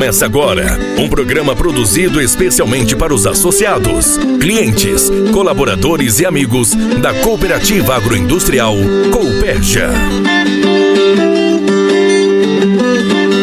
Começa 0.00 0.24
agora 0.24 0.78
um 0.98 1.10
programa 1.10 1.54
produzido 1.54 2.22
especialmente 2.22 2.96
para 2.96 3.12
os 3.12 3.26
associados, 3.26 4.16
clientes, 4.40 5.10
colaboradores 5.30 6.20
e 6.20 6.24
amigos 6.24 6.74
da 7.02 7.12
Cooperativa 7.20 7.96
Agroindustrial 7.96 8.76
Cooperja. 9.12 9.90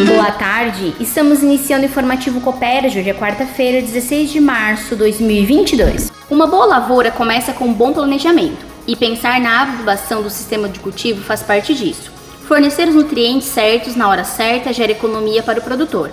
Boa 0.08 0.32
tarde, 0.32 0.96
estamos 0.98 1.44
iniciando 1.44 1.84
o 1.84 1.88
informativo 1.88 2.40
Cooperja, 2.40 2.98
hoje 2.98 3.08
é 3.10 3.14
quarta-feira, 3.14 3.80
16 3.80 4.28
de 4.28 4.40
março 4.40 4.96
de 4.96 4.96
2022. 4.96 6.10
Uma 6.28 6.48
boa 6.48 6.66
lavoura 6.66 7.12
começa 7.12 7.52
com 7.52 7.66
um 7.66 7.72
bom 7.72 7.92
planejamento 7.92 8.66
e 8.84 8.96
pensar 8.96 9.40
na 9.40 9.62
adubação 9.62 10.24
do 10.24 10.28
sistema 10.28 10.68
de 10.68 10.80
cultivo 10.80 11.22
faz 11.22 11.40
parte 11.40 11.72
disso. 11.72 12.10
Fornecer 12.48 12.88
os 12.88 12.96
nutrientes 12.96 13.46
certos 13.46 13.94
na 13.94 14.08
hora 14.08 14.24
certa 14.24 14.72
gera 14.72 14.90
economia 14.90 15.40
para 15.40 15.60
o 15.60 15.62
produtor. 15.62 16.10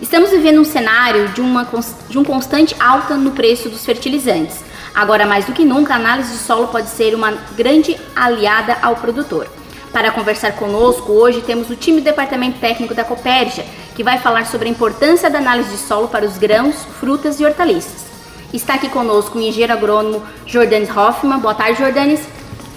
Estamos 0.00 0.30
vivendo 0.30 0.60
um 0.60 0.64
cenário 0.64 1.28
de, 1.30 1.40
uma, 1.40 1.68
de 2.08 2.18
um 2.18 2.24
constante 2.24 2.74
alta 2.78 3.16
no 3.16 3.32
preço 3.32 3.68
dos 3.68 3.84
fertilizantes. 3.84 4.60
Agora, 4.94 5.26
mais 5.26 5.44
do 5.44 5.52
que 5.52 5.64
nunca, 5.64 5.94
a 5.94 5.96
análise 5.96 6.32
de 6.32 6.38
solo 6.38 6.68
pode 6.68 6.88
ser 6.88 7.16
uma 7.16 7.32
grande 7.56 7.96
aliada 8.14 8.76
ao 8.80 8.94
produtor. 8.94 9.48
Para 9.92 10.12
conversar 10.12 10.52
conosco, 10.52 11.10
hoje 11.12 11.40
temos 11.40 11.68
o 11.68 11.74
time 11.74 12.00
do 12.00 12.04
Departamento 12.04 12.60
Técnico 12.60 12.94
da 12.94 13.02
Copérgia, 13.02 13.64
que 13.96 14.04
vai 14.04 14.18
falar 14.18 14.46
sobre 14.46 14.68
a 14.68 14.70
importância 14.70 15.28
da 15.28 15.38
análise 15.38 15.70
de 15.70 15.78
solo 15.78 16.06
para 16.06 16.24
os 16.24 16.38
grãos, 16.38 16.76
frutas 17.00 17.40
e 17.40 17.44
hortaliças. 17.44 18.06
Está 18.52 18.74
aqui 18.74 18.88
conosco 18.88 19.36
o 19.36 19.42
engenheiro 19.42 19.72
agrônomo 19.72 20.22
Jordanes 20.46 20.96
Hoffman. 20.96 21.40
Boa 21.40 21.54
tarde, 21.54 21.80
Jordanes. 21.80 22.20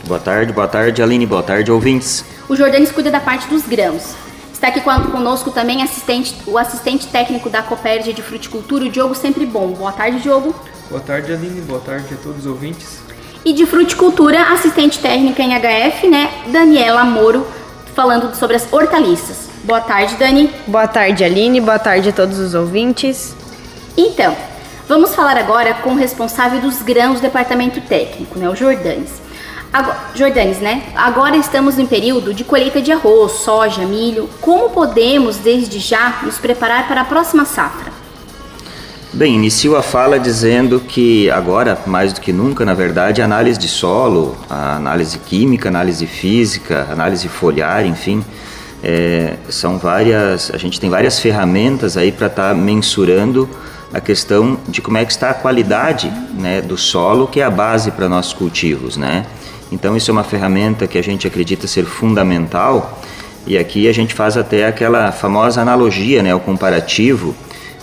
Boa 0.05 0.19
tarde, 0.19 0.51
boa 0.51 0.67
tarde, 0.67 1.03
Aline. 1.03 1.27
Boa 1.27 1.43
tarde, 1.43 1.71
ouvintes. 1.71 2.25
O 2.49 2.55
Jordanes 2.55 2.91
cuida 2.91 3.11
da 3.11 3.19
parte 3.19 3.47
dos 3.47 3.67
grãos. 3.67 4.15
Está 4.61 4.67
aqui 4.67 4.81
conosco 4.81 5.49
também 5.49 5.81
assistente, 5.81 6.35
o 6.45 6.55
assistente 6.55 7.07
técnico 7.07 7.49
da 7.49 7.63
Copérdia 7.63 8.13
de 8.13 8.21
Fruticultura, 8.21 8.85
o 8.85 8.89
Diogo 8.89 9.15
Sempre 9.15 9.43
Bom. 9.43 9.69
Boa 9.69 9.91
tarde, 9.91 10.19
Diogo. 10.19 10.53
Boa 10.87 11.01
tarde, 11.01 11.33
Aline. 11.33 11.61
Boa 11.61 11.79
tarde 11.79 12.13
a 12.13 12.17
todos 12.17 12.41
os 12.41 12.45
ouvintes. 12.45 12.99
E 13.43 13.53
de 13.53 13.65
Fruticultura, 13.65 14.39
assistente 14.53 14.99
técnica 14.99 15.41
em 15.41 15.49
HF, 15.59 16.07
né, 16.07 16.29
Daniela 16.49 17.03
Moro, 17.03 17.47
falando 17.95 18.35
sobre 18.35 18.55
as 18.55 18.71
hortaliças. 18.71 19.49
Boa 19.63 19.81
tarde, 19.81 20.13
Dani. 20.17 20.53
Boa 20.67 20.87
tarde, 20.87 21.23
Aline. 21.23 21.59
Boa 21.59 21.79
tarde 21.79 22.09
a 22.09 22.13
todos 22.13 22.37
os 22.37 22.53
ouvintes. 22.53 23.35
Então, 23.97 24.37
vamos 24.87 25.15
falar 25.15 25.37
agora 25.37 25.73
com 25.73 25.93
o 25.93 25.97
responsável 25.97 26.61
dos 26.61 26.83
grãos 26.83 27.15
do 27.15 27.23
departamento 27.23 27.81
técnico, 27.81 28.37
né, 28.37 28.47
o 28.47 28.55
Jordanes. 28.55 29.09
Agora, 29.73 29.97
Jordanes, 30.13 30.59
né? 30.59 30.83
Agora 30.93 31.37
estamos 31.37 31.79
em 31.79 31.85
período 31.85 32.33
de 32.33 32.43
colheita 32.43 32.81
de 32.81 32.91
arroz, 32.91 33.31
soja, 33.31 33.85
milho. 33.85 34.29
Como 34.41 34.69
podemos, 34.69 35.37
desde 35.37 35.79
já, 35.79 36.19
nos 36.23 36.37
preparar 36.37 36.89
para 36.89 37.01
a 37.01 37.05
próxima 37.05 37.45
safra? 37.45 37.89
Bem, 39.13 39.35
inicio 39.35 39.77
a 39.77 39.81
fala 39.81 40.19
dizendo 40.19 40.81
que 40.81 41.31
agora, 41.31 41.79
mais 41.85 42.11
do 42.11 42.19
que 42.19 42.33
nunca, 42.33 42.65
na 42.65 42.73
verdade, 42.73 43.21
a 43.21 43.25
análise 43.25 43.57
de 43.57 43.69
solo, 43.69 44.35
a 44.49 44.75
análise 44.75 45.17
química, 45.19 45.69
análise 45.69 46.05
física, 46.05 46.87
análise 46.91 47.29
foliar, 47.29 47.85
enfim, 47.85 48.25
é, 48.83 49.37
são 49.47 49.77
várias. 49.77 50.51
A 50.53 50.57
gente 50.57 50.81
tem 50.81 50.89
várias 50.89 51.17
ferramentas 51.17 51.95
aí 51.95 52.11
para 52.11 52.27
estar 52.27 52.49
tá 52.49 52.53
mensurando 52.53 53.49
a 53.93 54.01
questão 54.01 54.57
de 54.67 54.81
como 54.81 54.97
é 54.97 55.05
que 55.05 55.11
está 55.11 55.29
a 55.29 55.33
qualidade 55.33 56.11
né, 56.33 56.61
do 56.61 56.77
solo, 56.77 57.25
que 57.25 57.39
é 57.39 57.43
a 57.43 57.49
base 57.49 57.91
para 57.91 58.09
nossos 58.09 58.33
cultivos, 58.33 58.97
né? 58.97 59.25
Então 59.71 59.95
isso 59.95 60.11
é 60.11 60.13
uma 60.13 60.23
ferramenta 60.23 60.85
que 60.85 60.97
a 60.97 61.01
gente 61.01 61.25
acredita 61.25 61.67
ser 61.67 61.85
fundamental 61.85 63.01
e 63.47 63.57
aqui 63.57 63.87
a 63.87 63.93
gente 63.93 64.13
faz 64.13 64.37
até 64.37 64.67
aquela 64.67 65.11
famosa 65.11 65.61
analogia, 65.61 66.21
né, 66.21 66.33
o 66.35 66.39
comparativo 66.39 67.35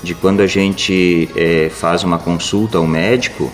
de 0.03 0.15
quando 0.15 0.41
a 0.41 0.47
gente 0.47 1.29
é, 1.35 1.71
faz 1.71 2.05
uma 2.05 2.19
consulta 2.19 2.79
ao 2.79 2.87
médico, 2.87 3.51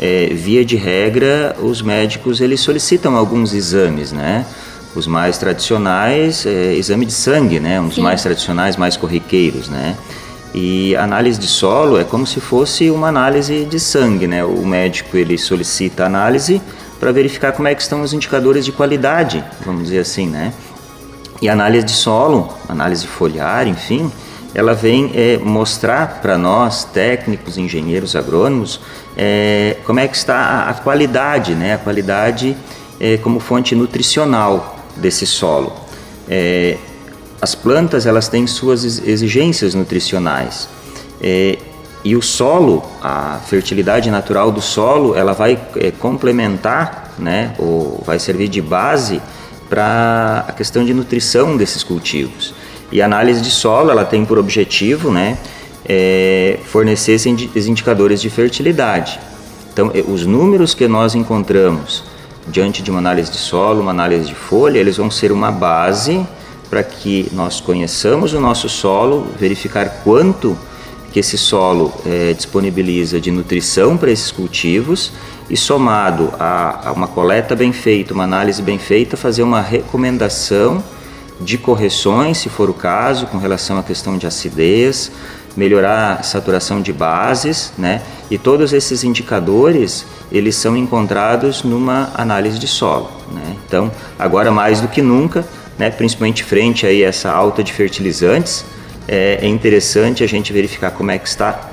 é, 0.00 0.26
via 0.32 0.64
de 0.64 0.76
regra 0.76 1.56
os 1.60 1.82
médicos 1.82 2.40
eles 2.40 2.60
solicitam 2.60 3.16
alguns 3.16 3.52
exames, 3.52 4.12
né? 4.12 4.46
Os 4.94 5.06
mais 5.08 5.38
tradicionais, 5.38 6.46
é, 6.46 6.74
exame 6.74 7.04
de 7.04 7.12
sangue, 7.12 7.58
né? 7.58 7.80
Um 7.80 7.86
dos 7.86 7.96
Sim. 7.96 8.02
mais 8.02 8.22
tradicionais, 8.22 8.76
mais 8.76 8.96
corriqueiros, 8.96 9.68
né? 9.68 9.96
E 10.54 10.94
análise 10.96 11.38
de 11.38 11.46
solo 11.46 11.98
é 11.98 12.04
como 12.04 12.26
se 12.26 12.40
fosse 12.40 12.90
uma 12.90 13.08
análise 13.08 13.64
de 13.64 13.80
sangue, 13.80 14.28
né? 14.28 14.44
O 14.44 14.64
médico 14.64 15.16
ele 15.16 15.36
solicita 15.36 16.04
análise 16.04 16.62
para 16.98 17.12
verificar 17.12 17.52
como 17.52 17.68
é 17.68 17.74
que 17.74 17.82
estão 17.82 18.02
os 18.02 18.12
indicadores 18.12 18.64
de 18.64 18.72
qualidade, 18.72 19.44
vamos 19.64 19.84
dizer 19.84 20.00
assim, 20.00 20.26
né? 20.28 20.52
E 21.40 21.48
a 21.48 21.52
análise 21.52 21.86
de 21.86 21.92
solo, 21.92 22.52
análise 22.68 23.06
foliar, 23.06 23.68
enfim, 23.68 24.10
ela 24.54 24.74
vem 24.74 25.12
é, 25.14 25.38
mostrar 25.38 26.20
para 26.20 26.36
nós, 26.36 26.84
técnicos, 26.84 27.56
engenheiros, 27.56 28.16
agrônomos, 28.16 28.80
é, 29.16 29.76
como 29.84 30.00
é 30.00 30.08
que 30.08 30.16
está 30.16 30.68
a, 30.68 30.74
qualidade, 30.74 31.54
né? 31.54 31.74
A 31.74 31.78
qualidade 31.78 32.56
é, 32.98 33.16
como 33.18 33.38
fonte 33.38 33.74
nutricional 33.74 34.76
desse 34.96 35.26
solo. 35.26 35.72
É, 36.28 36.76
as 37.40 37.54
plantas 37.54 38.04
elas 38.04 38.28
têm 38.28 38.46
suas 38.46 38.84
exigências 39.06 39.74
nutricionais. 39.74 40.68
É, 42.04 42.08
e 42.08 42.16
o 42.16 42.22
solo, 42.22 42.82
a 43.02 43.40
fertilidade 43.46 44.10
natural 44.10 44.50
do 44.50 44.60
solo, 44.60 45.14
ela 45.14 45.32
vai 45.32 45.58
é, 45.76 45.90
complementar, 45.90 47.14
né, 47.18 47.54
ou 47.58 48.02
vai 48.04 48.18
servir 48.18 48.48
de 48.48 48.60
base 48.60 49.20
para 49.68 50.44
a 50.48 50.52
questão 50.52 50.84
de 50.84 50.94
nutrição 50.94 51.56
desses 51.56 51.82
cultivos. 51.82 52.54
E 52.90 53.02
a 53.02 53.04
análise 53.04 53.40
de 53.40 53.50
solo, 53.50 53.90
ela 53.90 54.04
tem 54.04 54.24
por 54.24 54.38
objetivo, 54.38 55.10
né, 55.10 55.36
é, 55.84 56.58
fornecer 56.64 57.12
esses 57.12 57.66
indicadores 57.66 58.20
de 58.20 58.30
fertilidade. 58.30 59.20
Então, 59.72 59.92
os 60.08 60.26
números 60.26 60.74
que 60.74 60.88
nós 60.88 61.14
encontramos 61.14 62.04
diante 62.46 62.82
de 62.82 62.90
uma 62.90 62.98
análise 62.98 63.30
de 63.30 63.36
solo, 63.36 63.80
uma 63.80 63.90
análise 63.90 64.26
de 64.26 64.34
folha, 64.34 64.78
eles 64.78 64.96
vão 64.96 65.10
ser 65.10 65.30
uma 65.30 65.52
base 65.52 66.26
para 66.70 66.82
que 66.82 67.28
nós 67.32 67.60
conheçamos 67.60 68.32
o 68.32 68.40
nosso 68.40 68.68
solo, 68.68 69.28
verificar 69.38 70.02
quanto 70.02 70.58
que 71.18 71.20
esse 71.20 71.36
solo 71.36 71.92
é, 72.06 72.32
disponibiliza 72.32 73.20
de 73.20 73.32
nutrição 73.32 73.96
para 73.96 74.08
esses 74.08 74.30
cultivos 74.30 75.10
e 75.50 75.56
somado 75.56 76.32
a, 76.38 76.90
a, 76.90 76.92
uma 76.92 77.08
coleta 77.08 77.56
bem 77.56 77.72
feita, 77.72 78.14
uma 78.14 78.22
análise 78.22 78.62
bem 78.62 78.78
feita, 78.78 79.16
fazer 79.16 79.42
uma 79.42 79.60
recomendação 79.60 80.82
de 81.40 81.58
correções, 81.58 82.38
se 82.38 82.48
for 82.48 82.70
o 82.70 82.74
caso, 82.74 83.26
com 83.26 83.36
relação 83.36 83.78
à 83.78 83.82
questão 83.82 84.16
de 84.16 84.28
acidez, 84.28 85.10
melhorar 85.56 86.18
a 86.20 86.22
saturação 86.22 86.80
de 86.80 86.92
bases, 86.92 87.72
né? 87.76 88.00
E 88.30 88.38
todos 88.38 88.72
esses 88.72 89.02
indicadores 89.02 90.06
eles 90.30 90.54
são 90.54 90.76
encontrados 90.76 91.64
numa 91.64 92.12
análise 92.14 92.60
de 92.60 92.68
solo, 92.68 93.10
né? 93.32 93.56
Então, 93.66 93.90
agora 94.16 94.52
mais 94.52 94.80
do 94.80 94.86
que 94.86 95.02
nunca, 95.02 95.44
né? 95.76 95.90
Principalmente 95.90 96.44
frente 96.44 96.86
aí 96.86 97.04
a 97.04 97.08
essa 97.08 97.30
alta 97.30 97.64
de 97.64 97.72
fertilizantes, 97.72 98.64
é, 99.08 99.38
é 99.42 99.46
interessante 99.46 100.22
a 100.22 100.26
gente 100.26 100.52
verificar 100.52 100.90
como 100.90 101.10
é 101.10 101.18
que 101.18 101.26
está 101.26 101.70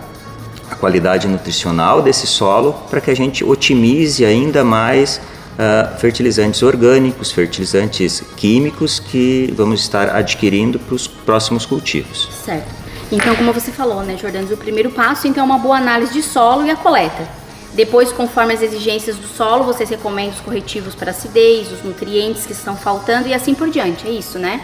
a 0.72 0.75
qualidade 0.75 1.28
nutricional 1.28 2.01
desse 2.01 2.25
solo 2.25 2.73
para 2.90 3.01
que 3.01 3.12
a 3.12 3.16
gente 3.16 3.44
otimize 3.44 4.25
ainda 4.25 4.63
mais 4.63 5.22
uh, 5.56 5.97
fertilizantes 6.00 6.63
orgânicos, 6.63 7.31
fertilizantes 7.31 8.24
químicos 8.35 9.00
que 9.00 9.53
vamos 9.56 9.81
estar 9.81 10.16
adquirindo 10.16 10.79
para 10.79 10.95
os 10.95 11.07
próximos 11.07 11.66
cultivos. 11.66 12.29
Certo. 12.44 12.85
Então, 13.12 13.35
como 13.35 13.53
você 13.53 13.72
falou, 13.72 14.01
né, 14.01 14.18
Jordano, 14.18 14.51
o 14.51 14.57
primeiro 14.57 14.90
passo 14.90 15.28
então 15.28 15.44
é 15.44 15.45
uma 15.45 15.59
boa 15.59 15.78
análise 15.78 16.13
de 16.13 16.24
solo 16.24 16.66
e 16.66 16.72
a 16.72 16.75
coleta. 16.75 17.28
Depois, 17.74 18.12
conforme 18.12 18.53
as 18.53 18.62
exigências 18.62 19.18
do 19.18 19.28
solo, 19.28 19.66
vocês 19.66 19.90
recomendam 19.90 20.34
os 20.34 20.40
corretivos 20.40 20.95
para 20.95 21.12
acidez, 21.12 21.72
os 21.72 21.84
nutrientes 21.84 22.45
que 22.45 22.53
estão 22.53 22.75
faltando 22.75 23.28
e 23.28 23.34
assim 23.34 23.53
por 23.53 23.69
diante. 23.69 24.07
É 24.07 24.12
isso, 24.12 24.40
né? 24.40 24.62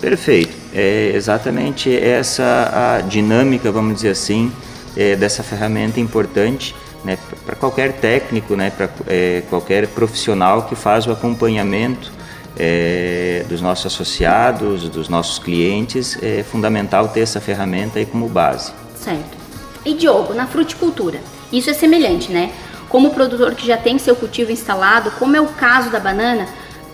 Perfeito. 0.00 0.65
É 0.78 1.12
exatamente 1.14 1.90
essa 1.96 2.98
a 2.98 3.00
dinâmica, 3.00 3.72
vamos 3.72 3.94
dizer 3.94 4.10
assim, 4.10 4.52
é, 4.94 5.16
dessa 5.16 5.42
ferramenta 5.42 5.98
importante 5.98 6.74
né, 7.02 7.16
para 7.46 7.56
qualquer 7.56 7.94
técnico, 7.94 8.54
né, 8.54 8.70
para 8.70 8.90
é, 9.06 9.42
qualquer 9.48 9.86
profissional 9.88 10.64
que 10.64 10.74
faz 10.74 11.06
o 11.06 11.12
acompanhamento 11.12 12.12
é, 12.58 13.46
dos 13.48 13.62
nossos 13.62 13.86
associados, 13.86 14.86
dos 14.90 15.08
nossos 15.08 15.38
clientes. 15.38 16.18
É 16.22 16.42
fundamental 16.42 17.08
ter 17.08 17.20
essa 17.20 17.40
ferramenta 17.40 17.98
aí 17.98 18.04
como 18.04 18.28
base. 18.28 18.72
Certo. 18.96 19.36
E 19.82 19.94
Diogo, 19.94 20.34
na 20.34 20.46
fruticultura, 20.46 21.20
isso 21.50 21.70
é 21.70 21.72
semelhante, 21.72 22.30
né? 22.30 22.52
Como 22.90 23.08
o 23.08 23.14
produtor 23.14 23.54
que 23.54 23.66
já 23.66 23.76
tem 23.76 23.98
seu 23.98 24.14
cultivo 24.14 24.52
instalado, 24.52 25.10
como 25.12 25.36
é 25.36 25.40
o 25.40 25.46
caso 25.46 25.90
da 25.90 26.00
banana, 26.00 26.46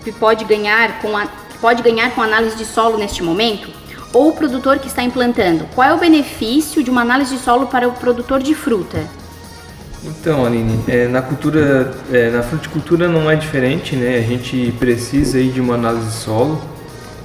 que 0.05 0.13
pode 0.13 0.45
ganhar 0.45 1.01
com 1.01 1.17
a 1.17 1.27
pode 1.63 1.83
ganhar 1.83 2.11
com 2.11 2.21
análise 2.21 2.57
de 2.57 2.67
solo 2.67 2.99
neste 2.99 3.23
momento? 3.23 3.71
Ou 4.13 4.29
o 4.29 4.33
produtor 4.33 4.79
que 4.79 4.89
está 4.89 5.03
implantando? 5.03 5.67
Qual 5.75 5.89
é 5.89 5.95
o 5.95 5.99
benefício 5.99 6.83
de 6.83 6.91
uma 6.91 7.01
análise 7.01 7.37
de 7.37 7.41
solo 7.41 7.69
para 7.69 7.89
o 7.89 7.93
produtor 7.93 8.43
de 8.43 8.55
fruta? 8.55 9.09
Então, 10.05 10.45
Aline, 10.45 10.79
é, 10.89 11.07
na 11.07 11.23
cultura, 11.23 11.95
é, 12.13 12.29
na 12.31 12.43
fruticultura 12.43 13.09
não 13.09 13.31
é 13.31 13.37
diferente, 13.37 13.95
né? 13.95 14.19
A 14.19 14.23
gente 14.23 14.75
precisa 14.79 15.39
aí 15.39 15.49
de 15.49 15.61
uma 15.61 15.75
análise 15.75 16.07
de 16.07 16.15
solo. 16.15 16.61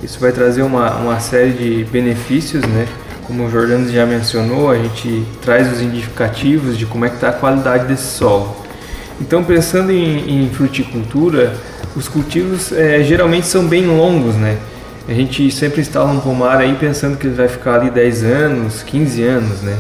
Isso 0.04 0.20
vai 0.20 0.32
trazer 0.32 0.62
uma, 0.62 0.96
uma 0.98 1.20
série 1.20 1.52
de 1.52 1.84
benefícios, 1.86 2.64
né? 2.64 2.88
como 3.28 3.46
o 3.46 3.52
Jordano 3.52 3.92
já 3.92 4.06
mencionou, 4.06 4.72
a 4.72 4.78
gente 4.78 5.26
traz 5.42 5.70
os 5.70 5.82
indicativos 5.82 6.78
de 6.78 6.86
como 6.86 7.04
é 7.04 7.10
que 7.10 7.16
está 7.16 7.28
a 7.28 7.34
qualidade 7.34 7.86
desse 7.86 8.18
solo. 8.18 8.56
Então, 9.20 9.44
pensando 9.44 9.92
em, 9.92 10.46
em 10.46 10.50
fruticultura, 10.50 11.54
os 11.98 12.08
cultivos 12.08 12.72
é, 12.72 13.04
geralmente 13.04 13.48
são 13.48 13.66
bem 13.66 13.88
longos, 13.88 14.36
né? 14.36 14.58
A 15.08 15.14
gente 15.14 15.50
sempre 15.50 15.82
instala 15.82 16.12
um 16.12 16.20
pomar 16.20 16.58
aí 16.58 16.76
pensando 16.76 17.18
que 17.18 17.26
ele 17.26 17.36
vai 17.36 17.48
ficar 17.48 17.76
ali 17.76 17.90
10 17.90 18.24
anos, 18.24 18.84
15 18.84 19.24
anos, 19.24 19.62
né? 19.62 19.76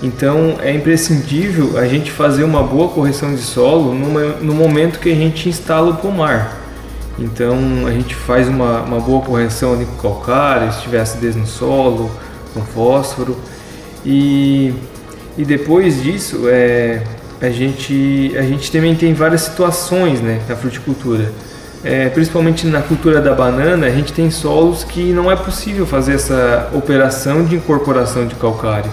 Então 0.00 0.56
é 0.60 0.72
imprescindível 0.72 1.78
a 1.78 1.86
gente 1.86 2.12
fazer 2.12 2.44
uma 2.44 2.62
boa 2.62 2.88
correção 2.88 3.34
de 3.34 3.40
solo 3.40 3.92
no 3.94 4.54
momento 4.54 5.00
que 5.00 5.10
a 5.10 5.14
gente 5.14 5.48
instala 5.48 5.90
o 5.90 5.96
pomar. 5.96 6.60
Então 7.18 7.86
a 7.86 7.90
gente 7.90 8.14
faz 8.14 8.48
uma, 8.48 8.82
uma 8.82 9.00
boa 9.00 9.22
correção 9.22 9.74
ali 9.74 9.84
com 9.84 9.96
calcário, 9.96 10.72
se 10.72 10.82
tiver 10.82 11.00
acidez 11.00 11.34
no 11.34 11.46
solo, 11.46 12.10
com 12.54 12.60
fósforo. 12.62 13.36
E, 14.04 14.74
e 15.36 15.44
depois 15.44 16.02
disso 16.02 16.48
é, 16.48 17.02
a, 17.42 17.50
gente, 17.50 18.32
a 18.38 18.42
gente 18.42 18.70
também 18.70 18.94
tem 18.94 19.12
várias 19.12 19.42
situações 19.42 20.20
né, 20.20 20.40
na 20.48 20.54
fruticultura. 20.54 21.32
É, 21.84 22.08
principalmente 22.08 22.64
na 22.68 22.80
cultura 22.80 23.20
da 23.20 23.34
banana, 23.34 23.88
a 23.88 23.90
gente 23.90 24.12
tem 24.12 24.30
solos 24.30 24.84
que 24.84 25.12
não 25.12 25.28
é 25.28 25.34
possível 25.34 25.84
fazer 25.84 26.14
essa 26.14 26.70
operação 26.72 27.44
de 27.44 27.56
incorporação 27.56 28.24
de 28.24 28.36
calcário. 28.36 28.88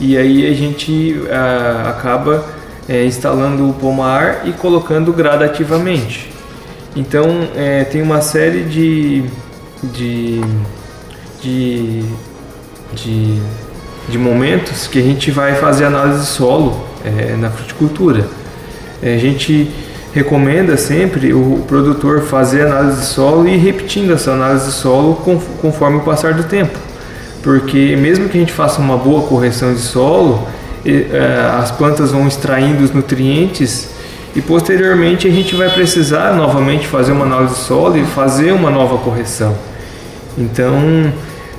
E 0.00 0.18
aí 0.18 0.44
a 0.44 0.52
gente 0.52 1.22
a, 1.30 1.90
acaba 1.90 2.44
é, 2.88 3.04
instalando 3.04 3.70
o 3.70 3.72
pomar 3.72 4.42
e 4.44 4.52
colocando 4.52 5.12
gradativamente. 5.12 6.32
Então 6.96 7.48
é, 7.54 7.84
tem 7.84 8.02
uma 8.02 8.20
série 8.20 8.64
de, 8.64 9.24
de, 9.84 10.40
de, 11.40 12.04
de, 12.92 13.42
de, 14.08 14.18
momentos 14.18 14.88
que 14.88 14.98
a 14.98 15.02
gente 15.02 15.30
vai 15.30 15.54
fazer 15.54 15.84
análise 15.84 16.20
de 16.20 16.26
solo 16.26 16.93
é, 17.04 17.36
na 17.36 17.50
fruticultura. 17.50 18.26
É, 19.02 19.14
a 19.14 19.18
gente 19.18 19.70
recomenda 20.12 20.76
sempre 20.76 21.32
o 21.32 21.64
produtor 21.66 22.22
fazer 22.22 22.66
análise 22.66 23.00
de 23.00 23.06
solo 23.06 23.46
e 23.48 23.54
ir 23.54 23.58
repetindo 23.58 24.12
essa 24.12 24.32
análise 24.32 24.66
de 24.66 24.72
solo 24.72 25.16
conforme 25.60 25.98
o 25.98 26.00
passar 26.00 26.34
do 26.34 26.44
tempo 26.44 26.78
porque 27.44 27.94
mesmo 27.94 28.26
que 28.30 28.38
a 28.38 28.40
gente 28.40 28.54
faça 28.54 28.80
uma 28.80 28.96
boa 28.96 29.28
correção 29.28 29.74
de 29.74 29.80
solo, 29.80 30.48
é, 30.84 31.50
as 31.60 31.70
plantas 31.70 32.10
vão 32.10 32.26
extraindo 32.26 32.82
os 32.82 32.90
nutrientes 32.90 33.90
e 34.34 34.40
posteriormente 34.40 35.28
a 35.28 35.30
gente 35.30 35.54
vai 35.54 35.68
precisar 35.68 36.34
novamente 36.34 36.86
fazer 36.86 37.12
uma 37.12 37.26
análise 37.26 37.54
de 37.54 37.60
solo 37.60 37.98
e 37.98 38.04
fazer 38.06 38.50
uma 38.50 38.70
nova 38.70 38.96
correção. 38.96 39.54
Então, 40.38 41.12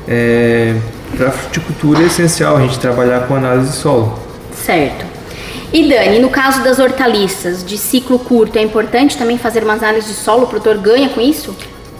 é, 0.07 0.73
para 1.15 1.27
a 1.27 1.31
fruticultura 1.31 2.01
é 2.01 2.07
essencial 2.07 2.57
a 2.57 2.61
gente 2.61 2.79
trabalhar 2.79 3.27
com 3.27 3.35
análise 3.35 3.69
de 3.69 3.75
solo. 3.75 4.19
Certo. 4.65 5.14
E 5.73 5.89
Dani, 5.89 6.19
no 6.19 6.29
caso 6.29 6.63
das 6.63 6.79
hortaliças 6.79 7.63
de 7.63 7.77
ciclo 7.77 8.19
curto, 8.19 8.57
é 8.57 8.61
importante 8.61 9.17
também 9.17 9.37
fazer 9.37 9.63
uma 9.63 9.73
análise 9.73 10.07
de 10.07 10.13
solo? 10.13 10.43
O 10.43 10.47
produtor 10.47 10.77
ganha 10.77 11.09
com 11.09 11.19
isso? 11.19 11.55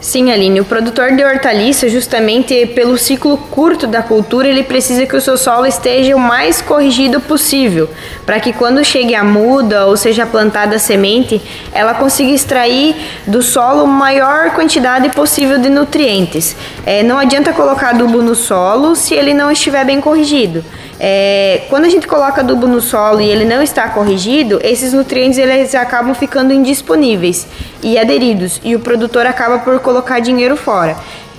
Sim, 0.06 0.32
Aline, 0.32 0.62
o 0.62 0.66
produtor 0.66 1.14
de 1.14 1.24
hortaliça, 1.24 1.90
justamente 1.90 2.68
pelo 2.76 2.96
ciclo 2.96 3.38
curto 3.38 3.88
da 3.88 4.04
cultura, 4.04 4.48
ele 4.48 4.62
precisa 4.62 5.04
que 5.08 5.16
o 5.16 5.20
seu 5.20 5.36
solo 5.36 5.66
esteja 5.66 6.16
o 6.16 6.20
mais 6.20 6.62
corrigido 6.62 7.20
possível, 7.20 7.90
para 8.24 8.40
que 8.40 8.54
quando 8.54 8.86
chegue 8.86 9.16
a 9.16 9.24
muda 9.24 9.88
ou 9.88 9.98
seja 9.98 10.24
plantada 10.24 10.76
a 10.76 10.80
semente, 10.80 11.42
ela 11.74 11.96
consiga 11.96 12.32
extrair 12.32 12.96
do 13.26 13.42
solo 13.42 13.88
maior 13.88 14.52
quantidade 14.52 15.10
possível 15.10 15.58
de 15.58 15.70
nutrientes. 15.70 16.56
É, 16.86 17.02
não 17.02 17.18
adianta 17.18 17.52
colocar 17.52 17.90
adubo 17.90 18.22
no 18.22 18.36
solo 18.36 18.96
se 18.96 19.16
ele 19.16 19.34
não 19.34 19.50
estiver 19.50 19.86
bem 19.86 20.00
corrigido. 20.00 20.64
É, 21.00 21.64
quando 21.70 21.86
a 21.86 21.90
gente 21.90 22.08
coloca 22.08 22.42
adubo 22.42 22.68
no 22.68 22.80
solo 22.80 23.20
e 23.20 23.30
ele 23.30 23.44
não 23.44 23.62
está 23.62 23.90
corrigido, 23.90 24.60
esses 24.64 24.94
nutrientes 24.94 25.38
eles 25.38 25.76
acabam 25.76 26.14
ficando 26.14 26.54
indisponíveis 26.54 27.48
e 27.84 27.98
aderidos 27.98 28.62
e 28.64 28.76
o 28.76 28.80
produtor 28.80 29.26
acaba 29.26 29.60
por 29.60 29.80
colocar 29.80 30.20
dinheiro 30.20 30.56
fora. 30.56 30.96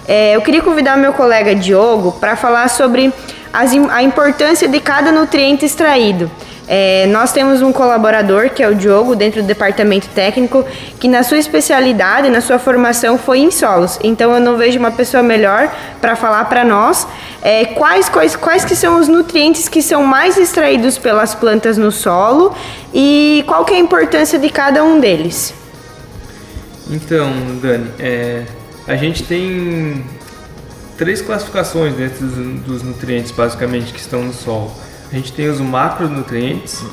É, 0.07 0.37
eu 0.37 0.43
queria 0.43 0.63
convidar 0.63 0.97
meu 0.97 1.13
colega 1.13 1.55
Diogo 1.55 2.13
para 2.13 2.37
falar 2.37 2.69
sobre 2.69 3.13
as, 3.53 3.73
a 3.91 4.03
importância 4.03 4.69
de 4.69 4.79
cada 4.79 5.11
nutriente 5.11 5.65
extraído. 5.65 6.31
É, 6.69 7.07
nós 7.07 7.33
temos 7.33 7.63
um 7.63 7.73
colaborador, 7.73 8.51
que 8.51 8.63
é 8.63 8.69
o 8.69 8.75
Diogo, 8.75 9.15
dentro 9.15 9.41
do 9.41 9.47
departamento 9.47 10.09
técnico, 10.09 10.65
que 10.99 11.07
na 11.07 11.23
sua 11.23 11.39
especialidade, 11.39 12.29
na 12.29 12.41
sua 12.41 12.59
formação, 12.59 13.17
foi 13.17 13.39
em 13.39 13.51
solos. 13.51 13.99
Então 14.03 14.35
eu 14.35 14.41
não 14.41 14.57
vejo 14.57 14.79
uma 14.79 14.91
pessoa 14.91 15.23
melhor 15.23 15.73
para 16.01 16.17
falar 16.17 16.47
para 16.47 16.65
nós 16.65 17.07
é, 17.41 17.67
quais, 17.67 18.09
quais, 18.09 18.35
quais 18.35 18.65
que 18.65 18.75
são 18.75 18.99
os 18.99 19.07
nutrientes 19.07 19.69
que 19.69 19.81
são 19.81 20.03
mais 20.03 20.37
extraídos 20.37 20.99
pelas 20.99 21.35
plantas 21.35 21.79
no 21.79 21.93
solo 21.93 22.53
e 22.93 23.45
qual 23.47 23.65
que 23.65 23.73
é 23.75 23.77
a 23.77 23.81
importância 23.81 24.39
de 24.39 24.51
cada 24.51 24.83
um 24.83 24.99
deles. 24.99 25.55
Então, 26.91 27.33
Dani, 27.61 27.91
é, 27.99 28.43
a 28.89 28.97
gente 28.97 29.23
tem 29.23 30.05
três 30.97 31.21
classificações 31.21 31.95
dentro 31.95 32.27
dos, 32.27 32.61
dos 32.63 32.83
nutrientes, 32.83 33.31
basicamente, 33.31 33.93
que 33.93 34.01
estão 34.01 34.23
no 34.23 34.33
solo 34.33 34.73
a 35.13 35.15
gente 35.15 35.33
tem 35.33 35.49
os 35.49 35.61
macronutrientes, 35.61 36.85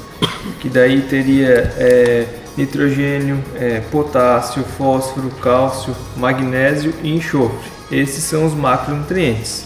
que 0.60 0.70
daí 0.70 1.02
teria 1.02 1.74
é, 1.78 2.26
nitrogênio, 2.56 3.44
é, 3.56 3.80
potássio, 3.92 4.64
fósforo, 4.78 5.30
cálcio, 5.42 5.96
magnésio 6.16 6.94
e 7.02 7.16
enxofre. 7.16 7.72
Esses 7.92 8.24
são 8.24 8.46
os 8.46 8.54
macronutrientes. 8.54 9.66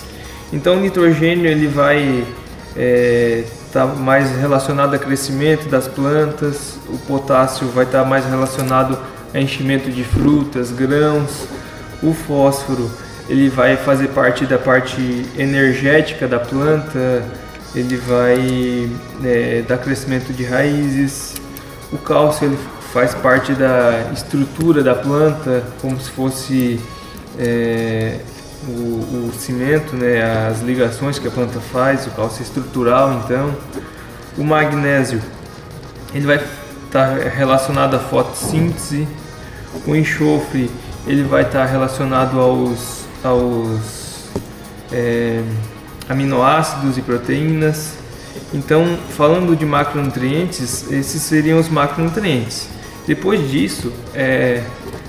Então 0.52 0.78
o 0.78 0.80
nitrogênio 0.80 1.46
ele 1.46 1.68
vai 1.68 2.26
estar 2.70 2.80
é, 2.80 3.44
tá 3.74 3.86
mais 3.86 4.32
relacionado 4.38 4.94
ao 4.94 5.00
crescimento 5.00 5.68
das 5.68 5.88
plantas, 5.88 6.80
o 6.88 6.98
potássio 7.00 7.68
vai 7.68 7.84
estar 7.84 8.04
tá 8.04 8.06
mais 8.06 8.26
relacionado 8.26 8.98
a 9.34 9.40
enchimento 9.40 9.92
de 9.92 10.04
frutas, 10.04 10.72
grãos, 10.72 11.48
o 12.02 12.14
fósforo 12.14 12.90
ele 13.30 13.50
vai 13.50 13.76
fazer 13.76 14.08
parte 14.10 14.46
da 14.46 14.58
parte 14.58 15.26
energética 15.38 16.28
da 16.28 16.40
planta, 16.40 17.26
ele 17.80 17.98
vai 17.98 18.90
é, 19.24 19.64
dar 19.68 19.78
crescimento 19.78 20.34
de 20.34 20.44
raízes. 20.44 21.36
O 21.92 21.98
cálcio 21.98 22.48
ele 22.48 22.58
faz 22.92 23.14
parte 23.14 23.54
da 23.54 24.10
estrutura 24.14 24.84
da 24.84 24.96
planta, 24.96 25.64
como 25.82 26.00
se 26.00 26.10
fosse 26.12 26.80
é, 27.38 28.20
o, 28.68 28.72
o, 29.28 29.32
cimento, 29.38 29.96
né, 29.96 30.48
as 30.50 30.62
ligações 30.62 31.20
que 31.20 31.28
a 31.28 31.32
planta 31.32 31.60
faz, 31.60 32.08
o 32.08 32.12
cálcio 32.12 32.42
estrutural, 32.42 33.22
então. 33.24 33.56
O 34.38 34.44
magnésio 34.44 35.22
ele 36.14 36.26
vai 36.26 36.38
estar 36.38 37.18
tá 37.18 37.30
relacionado 37.30 37.96
à 37.96 38.00
fotossíntese. 38.00 39.08
O 39.86 39.96
enxofre 39.96 40.70
ele 41.06 41.24
vai 41.24 41.44
estar 41.44 41.66
tá 41.66 41.66
relacionado 41.66 42.40
aos, 42.40 43.06
aos 43.24 44.26
é, 44.92 45.42
aminoácidos 46.10 46.98
e 46.98 47.02
proteínas. 47.02 47.94
Então, 48.54 48.98
falando 49.10 49.56
de 49.56 49.66
macronutrientes, 49.66 50.92
esses 50.92 51.22
seriam 51.22 51.60
os 51.60 51.70
macronutrientes. 51.70 52.70
Depois 53.06 53.50
disso, 53.50 53.92
é, 54.14 54.64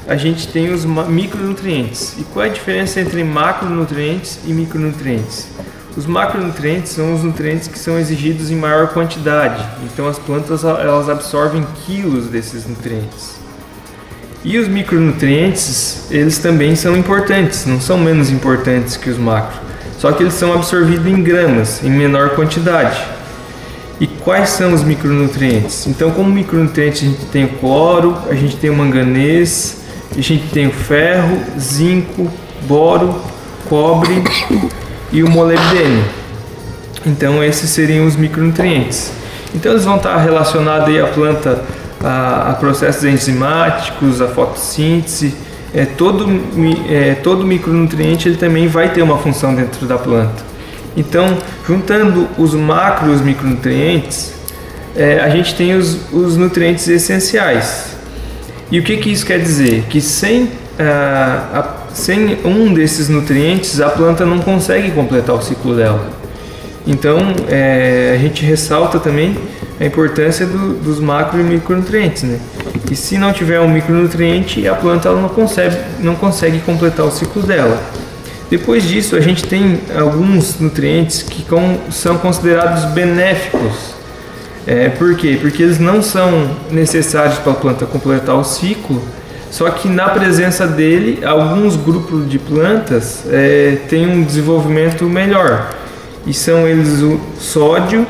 a 0.07 0.17
gente 0.17 0.49
tem 0.49 0.71
os 0.73 0.85
micronutrientes. 0.85 2.17
E 2.19 2.25
qual 2.25 2.45
é 2.45 2.49
a 2.49 2.53
diferença 2.53 3.01
entre 3.01 3.23
macronutrientes 3.23 4.41
e 4.47 4.53
micronutrientes? 4.53 5.49
Os 5.97 6.07
macronutrientes 6.07 6.93
são 6.93 7.13
os 7.13 7.23
nutrientes 7.23 7.67
que 7.67 7.79
são 7.79 7.99
exigidos 7.99 8.51
em 8.51 8.57
maior 8.57 8.89
quantidade. 8.89 9.65
Então, 9.85 10.09
as 10.09 10.19
plantas 10.19 10.63
elas 10.63 11.09
absorvem 11.09 11.67
quilos 11.85 12.27
desses 12.27 12.67
nutrientes. 12.67 13.39
E 14.45 14.57
os 14.59 14.69
micronutrientes, 14.69 16.07
eles 16.11 16.39
também 16.39 16.77
são 16.77 16.97
importantes, 16.97 17.67
não 17.67 17.81
são 17.81 17.99
menos 17.99 18.31
importantes 18.31 18.97
que 18.97 19.11
os 19.11 19.19
macro. 19.19 19.68
Só 19.99 20.13
que 20.13 20.23
eles 20.23 20.35
são 20.35 20.53
absorvidos 20.53 21.07
em 21.07 21.23
gramas, 21.23 21.83
em 21.83 21.91
menor 21.91 22.31
quantidade. 22.31 23.03
E 24.01 24.07
quais 24.07 24.51
são 24.51 24.73
os 24.73 24.85
micronutrientes? 24.85 25.89
Então, 25.89 26.13
como 26.13 26.31
micronutrientes, 26.31 27.03
a 27.03 27.07
gente 27.07 27.27
tem 27.27 27.45
o 27.45 27.49
cloro, 27.49 28.17
a 28.31 28.35
gente 28.35 28.57
tem 28.57 28.71
o 28.71 28.77
manganês, 28.77 29.83
a 30.17 30.21
gente 30.21 30.47
tem 30.49 30.69
o 30.69 30.73
ferro, 30.73 31.43
zinco, 31.59 32.31
boro, 32.63 33.21
cobre 33.69 34.23
e 35.11 35.25
o 35.25 35.29
molibdênio. 35.29 36.05
Então, 37.05 37.43
esses 37.43 37.69
seriam 37.71 38.07
os 38.07 38.15
micronutrientes. 38.15 39.11
Então, 39.53 39.73
eles 39.73 39.85
vão 39.85 39.97
estar 39.97 40.17
relacionados 40.19 40.89
aí 40.89 41.01
à 41.01 41.09
planta 41.09 41.65
a, 42.05 42.51
a 42.51 42.55
processos 42.55 43.03
enzimáticos, 43.03 44.21
a 44.21 44.29
fotossíntese, 44.29 45.35
é, 45.75 45.85
todo, 45.85 46.27
é, 46.89 47.15
todo 47.15 47.47
micronutriente 47.47 48.29
ele 48.29 48.37
também 48.37 48.67
vai 48.69 48.93
ter 48.93 49.03
uma 49.03 49.19
função 49.19 49.55
dentro 49.55 49.87
da 49.87 49.99
planta. 49.99 50.43
Então, 50.97 51.39
juntando 51.67 52.29
os 52.37 52.55
macro 52.55 53.11
e 53.11 53.15
os 53.15 53.21
micronutrientes, 53.21 54.35
é, 54.97 55.21
a 55.21 55.29
gente 55.29 55.55
tem 55.55 55.75
os, 55.75 56.13
os, 56.13 56.37
nutrientes 56.37 56.89
essenciais. 56.89 57.97
E 58.71 58.81
o 58.81 58.83
que, 58.83 58.97
que 58.97 59.11
isso 59.11 59.25
quer 59.25 59.39
dizer? 59.39 59.85
Que 59.89 60.01
sem, 60.01 60.51
a, 60.79 61.77
sem 61.93 62.39
um 62.45 62.73
desses 62.73 63.09
nutrientes, 63.09 63.81
a 63.81 63.91
planta 63.91 64.27
não 64.27 64.41
consegue 64.41 64.91
completar 64.91 65.37
o 65.37 65.43
ciclo 65.43 65.77
dela. 65.77 66.11
Então, 66.87 67.19
é, 67.49 68.15
a 68.17 68.19
gente 68.19 68.45
ressalta 68.45 68.99
também 68.99 69.37
a 69.79 69.85
importância 69.85 70.47
do, 70.47 70.75
dos 70.75 70.99
macro 70.99 71.39
e 71.39 71.45
micronutrientes, 71.45 72.23
né? 72.25 72.41
E 72.91 72.97
se 72.97 73.19
não 73.19 73.33
tiver 73.33 73.61
um 73.61 73.69
micronutriente, 73.69 74.67
a 74.67 74.75
planta 74.75 75.13
não 75.13 75.29
consegue, 75.29 75.77
não 76.01 76.15
consegue 76.15 76.61
completar 76.61 77.07
o 77.07 77.11
ciclo 77.11 77.43
dela. 77.43 77.81
Depois 78.51 78.83
disso, 78.85 79.15
a 79.15 79.21
gente 79.21 79.45
tem 79.45 79.81
alguns 79.99 80.59
nutrientes 80.59 81.23
que 81.23 81.45
são 81.91 82.17
considerados 82.17 82.85
benéficos. 82.87 83.95
É, 84.67 84.89
por 84.89 85.15
quê? 85.17 85.39
Porque 85.41 85.63
eles 85.63 85.79
não 85.79 86.03
são 86.03 86.51
necessários 86.71 87.39
para 87.39 87.53
a 87.53 87.55
planta 87.55 87.87
completar 87.87 88.37
o 88.37 88.45
ciclo, 88.45 89.03
só 89.51 89.71
que 89.71 89.89
na 89.89 90.09
presença 90.11 90.67
dele, 90.67 91.25
alguns 91.25 91.77
grupos 91.77 92.29
de 92.29 92.39
plantas 92.39 93.25
é, 93.31 93.79
têm 93.89 94.07
um 94.07 94.23
desenvolvimento 94.23 95.05
melhor. 95.05 95.75
E 96.27 96.35
são 96.35 96.67
eles 96.67 97.01
o 97.01 97.19
sódio, 97.39 98.07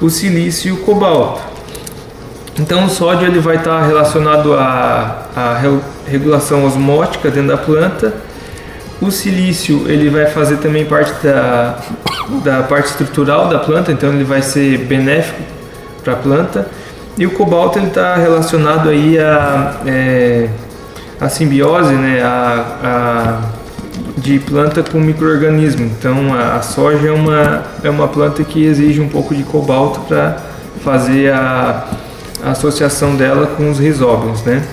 o 0.00 0.10
silício 0.10 0.70
e 0.70 0.72
o 0.72 0.78
cobalto. 0.78 1.49
Então 2.60 2.84
o 2.84 2.90
sódio 2.90 3.26
ele 3.26 3.40
vai 3.40 3.56
estar 3.56 3.86
relacionado 3.86 4.52
à, 4.52 5.22
à 5.34 5.58
regulação 6.06 6.66
osmótica 6.66 7.30
dentro 7.30 7.48
da 7.48 7.56
planta. 7.56 8.12
O 9.00 9.10
silício 9.10 9.86
ele 9.88 10.10
vai 10.10 10.26
fazer 10.26 10.58
também 10.58 10.84
parte 10.84 11.10
da, 11.26 11.78
da 12.44 12.62
parte 12.64 12.90
estrutural 12.90 13.48
da 13.48 13.58
planta, 13.58 13.90
então 13.90 14.10
ele 14.10 14.24
vai 14.24 14.42
ser 14.42 14.76
benéfico 14.76 15.40
para 16.04 16.12
a 16.12 16.16
planta. 16.16 16.68
E 17.16 17.26
o 17.26 17.30
cobalto 17.30 17.78
ele 17.78 17.86
está 17.86 18.16
relacionado 18.16 18.90
aí 18.90 19.18
a, 19.18 19.76
é, 19.86 20.48
a 21.18 21.30
simbiose, 21.30 21.94
né, 21.94 22.22
a, 22.22 22.66
a, 22.84 23.40
de 24.18 24.38
planta 24.38 24.82
com 24.82 25.00
microorganismo. 25.00 25.86
Então 25.98 26.34
a, 26.34 26.56
a, 26.56 26.62
soja 26.62 27.08
é 27.08 27.12
uma, 27.12 27.62
é 27.82 27.88
uma 27.88 28.06
planta 28.06 28.44
que 28.44 28.62
exige 28.62 29.00
um 29.00 29.08
pouco 29.08 29.34
de 29.34 29.44
cobalto 29.44 30.00
para 30.00 30.36
fazer 30.84 31.32
a, 31.32 31.86
a, 32.42 32.50
associação 32.50 33.16
dela 33.16 33.46
com 33.48 33.70
os 33.70 33.78
risóbios, 33.78 34.42
né? 34.42 34.64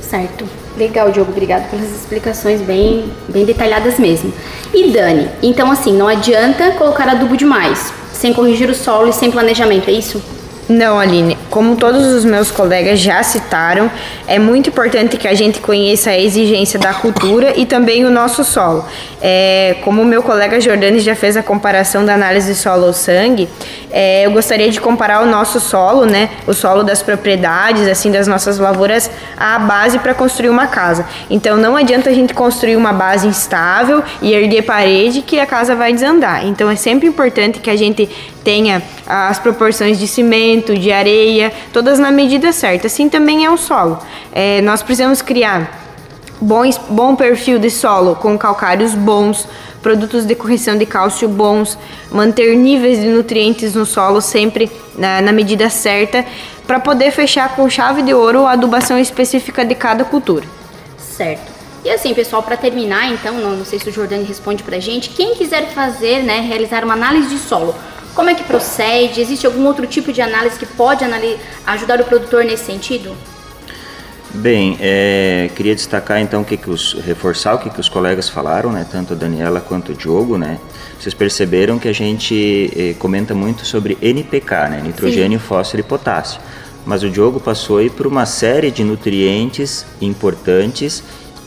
Certo. 0.00 0.44
Legal, 0.76 1.10
Diogo. 1.10 1.30
Obrigado 1.30 1.70
pelas 1.70 1.90
explicações 1.90 2.60
bem, 2.60 3.12
bem 3.28 3.44
detalhadas 3.44 3.98
mesmo. 3.98 4.32
E 4.72 4.90
Dani, 4.90 5.28
então 5.42 5.70
assim, 5.70 5.92
não 5.96 6.08
adianta 6.08 6.72
colocar 6.72 7.08
adubo 7.08 7.36
demais, 7.36 7.92
sem 8.12 8.32
corrigir 8.32 8.70
o 8.70 8.74
solo 8.74 9.08
e 9.08 9.12
sem 9.12 9.30
planejamento, 9.30 9.88
é 9.88 9.92
isso? 9.92 10.22
Não, 10.70 11.00
Aline. 11.00 11.36
Como 11.50 11.74
todos 11.74 12.06
os 12.06 12.24
meus 12.24 12.48
colegas 12.52 13.00
já 13.00 13.20
citaram, 13.24 13.90
é 14.24 14.38
muito 14.38 14.68
importante 14.70 15.16
que 15.16 15.26
a 15.26 15.34
gente 15.34 15.58
conheça 15.58 16.10
a 16.10 16.16
exigência 16.16 16.78
da 16.78 16.94
cultura 16.94 17.58
e 17.58 17.66
também 17.66 18.04
o 18.04 18.10
nosso 18.10 18.44
solo. 18.44 18.84
É, 19.20 19.78
como 19.82 20.00
o 20.00 20.04
meu 20.04 20.22
colega 20.22 20.60
Jordani 20.60 21.00
já 21.00 21.16
fez 21.16 21.36
a 21.36 21.42
comparação 21.42 22.04
da 22.04 22.14
análise 22.14 22.54
solo-sangue, 22.54 23.48
é, 23.90 24.24
eu 24.26 24.30
gostaria 24.30 24.70
de 24.70 24.80
comparar 24.80 25.24
o 25.24 25.26
nosso 25.26 25.58
solo, 25.58 26.06
né, 26.06 26.30
o 26.46 26.54
solo 26.54 26.84
das 26.84 27.02
propriedades, 27.02 27.88
assim, 27.88 28.12
das 28.12 28.28
nossas 28.28 28.60
lavouras, 28.60 29.10
à 29.36 29.58
base 29.58 29.98
para 29.98 30.14
construir 30.14 30.50
uma 30.50 30.68
casa. 30.68 31.04
Então, 31.28 31.56
não 31.56 31.74
adianta 31.74 32.10
a 32.10 32.12
gente 32.14 32.32
construir 32.32 32.76
uma 32.76 32.92
base 32.92 33.26
instável 33.26 34.04
e 34.22 34.32
erguer 34.32 34.62
parede 34.62 35.20
que 35.20 35.40
a 35.40 35.46
casa 35.46 35.74
vai 35.74 35.92
desandar. 35.92 36.46
Então, 36.46 36.70
é 36.70 36.76
sempre 36.76 37.08
importante 37.08 37.58
que 37.58 37.68
a 37.68 37.76
gente 37.76 38.08
tenha 38.44 38.82
as 39.06 39.38
proporções 39.38 39.98
de 39.98 40.06
cimento, 40.06 40.59
de 40.60 40.92
areia, 40.92 41.52
todas 41.72 41.98
na 41.98 42.10
medida 42.10 42.52
certa. 42.52 42.86
Assim 42.86 43.08
também 43.08 43.44
é 43.44 43.50
o 43.50 43.56
solo. 43.56 43.98
É, 44.32 44.60
nós 44.60 44.82
precisamos 44.82 45.22
criar 45.22 45.80
bons, 46.40 46.78
bom 46.88 47.14
perfil 47.14 47.58
de 47.58 47.70
solo 47.70 48.16
com 48.16 48.38
calcários 48.38 48.94
bons, 48.94 49.46
produtos 49.82 50.24
de 50.24 50.34
correção 50.34 50.76
de 50.76 50.86
cálcio 50.86 51.28
bons, 51.28 51.78
manter 52.10 52.56
níveis 52.56 53.00
de 53.00 53.08
nutrientes 53.08 53.74
no 53.74 53.86
solo 53.86 54.20
sempre 54.20 54.70
na, 54.96 55.20
na 55.20 55.32
medida 55.32 55.68
certa, 55.70 56.24
para 56.66 56.78
poder 56.78 57.10
fechar 57.10 57.56
com 57.56 57.68
chave 57.68 58.02
de 58.02 58.14
ouro 58.14 58.46
a 58.46 58.52
adubação 58.52 58.98
específica 58.98 59.64
de 59.64 59.74
cada 59.74 60.04
cultura. 60.04 60.44
Certo. 60.98 61.50
E 61.82 61.90
assim, 61.90 62.12
pessoal, 62.12 62.42
para 62.42 62.58
terminar, 62.58 63.10
então, 63.10 63.34
não, 63.34 63.56
não 63.56 63.64
sei 63.64 63.78
se 63.78 63.88
o 63.88 63.92
Jordani 63.92 64.24
responde 64.24 64.62
para 64.62 64.76
a 64.76 64.80
gente, 64.80 65.08
quem 65.10 65.34
quiser 65.34 65.66
fazer, 65.68 66.22
né, 66.22 66.40
realizar 66.40 66.84
uma 66.84 66.92
análise 66.92 67.30
de 67.30 67.38
solo, 67.38 67.74
como 68.14 68.30
é 68.30 68.34
que 68.34 68.44
procede? 68.44 69.20
Existe 69.20 69.46
algum 69.46 69.66
outro 69.66 69.86
tipo 69.86 70.12
de 70.12 70.20
análise 70.20 70.58
que 70.58 70.66
pode 70.66 71.04
ajudar 71.66 72.00
o 72.00 72.04
produtor 72.04 72.44
nesse 72.44 72.64
sentido? 72.64 73.14
Bem, 74.32 74.78
é, 74.80 75.50
queria 75.56 75.74
destacar 75.74 76.20
então 76.20 76.44
que, 76.44 76.56
que 76.56 76.70
os 76.70 76.92
reforçar 76.92 77.54
o 77.54 77.58
que, 77.58 77.68
que 77.68 77.80
os 77.80 77.88
colegas 77.88 78.28
falaram, 78.28 78.70
né, 78.70 78.86
tanto 78.88 79.12
a 79.12 79.16
Daniela 79.16 79.60
quanto 79.60 79.90
o 79.90 79.94
Diogo, 79.94 80.38
né. 80.38 80.58
Vocês 81.00 81.12
perceberam 81.12 81.78
que 81.78 81.88
a 81.88 81.92
gente 81.92 82.70
eh, 82.76 82.94
comenta 82.98 83.34
muito 83.34 83.64
sobre 83.64 83.98
NPK, 84.00 84.68
né, 84.68 84.82
nitrogênio, 84.84 85.40
Sim. 85.40 85.44
fósforo 85.46 85.80
e 85.80 85.82
potássio. 85.82 86.40
Mas 86.86 87.02
o 87.02 87.10
Diogo 87.10 87.40
passou 87.40 87.78
aí 87.78 87.90
por 87.90 88.06
uma 88.06 88.24
série 88.24 88.70
de 88.70 88.84
nutrientes 88.84 89.84
importantes 90.00 91.02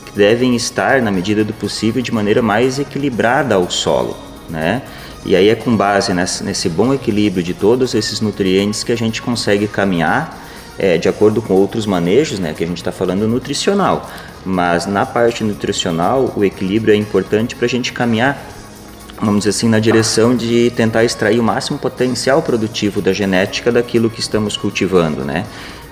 que 0.06 0.12
devem 0.12 0.54
estar, 0.54 1.00
na 1.00 1.10
medida 1.10 1.42
do 1.42 1.52
possível, 1.52 2.02
de 2.02 2.12
maneira 2.12 2.42
mais 2.42 2.78
equilibrada 2.78 3.54
ao 3.54 3.70
solo, 3.70 4.16
né. 4.48 4.82
E 5.24 5.34
aí 5.34 5.48
é 5.48 5.54
com 5.54 5.74
base 5.74 6.12
nesse, 6.12 6.68
bom 6.68 6.92
equilíbrio 6.92 7.42
de 7.42 7.54
todos 7.54 7.94
esses 7.94 8.20
nutrientes 8.20 8.84
que 8.84 8.92
a 8.92 8.96
gente 8.96 9.22
consegue 9.22 9.66
caminhar 9.66 10.42
é, 10.78 10.98
de 10.98 11.08
acordo 11.08 11.40
com 11.40 11.54
outros 11.54 11.86
manejos, 11.86 12.38
né, 12.38 12.52
que 12.52 12.62
a 12.62 12.66
gente 12.66 12.78
está 12.78 12.92
falando 12.92 13.26
nutricional. 13.26 14.10
Mas 14.44 14.86
na 14.86 15.06
parte 15.06 15.42
nutricional, 15.42 16.32
o 16.36 16.44
equilíbrio 16.44 16.92
é 16.92 16.96
importante 16.96 17.56
para 17.56 17.64
a 17.64 17.68
gente 17.68 17.92
caminhar, 17.92 18.38
vamos 19.18 19.38
dizer 19.38 19.50
assim, 19.50 19.68
na 19.68 19.78
direção 19.78 20.36
de 20.36 20.70
tentar 20.76 21.04
extrair 21.04 21.38
o 21.38 21.42
máximo 21.42 21.78
potencial 21.78 22.42
produtivo 22.42 23.00
da 23.00 23.12
genética 23.12 23.72
daquilo 23.72 24.10
que 24.10 24.20
estamos 24.20 24.56
cultivando, 24.56 25.24
né? 25.24 25.46